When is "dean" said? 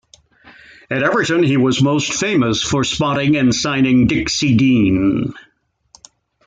4.57-5.35